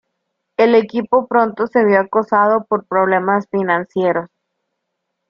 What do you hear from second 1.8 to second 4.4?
vio acosado por problemas financieros.